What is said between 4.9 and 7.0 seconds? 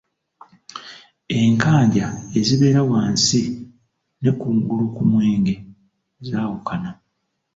ku mwenge zaawukana.